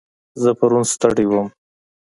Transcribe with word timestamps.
زه 0.41 0.49
پرون 0.59 0.83
ستړی 0.93 1.25
وم. 1.27 1.47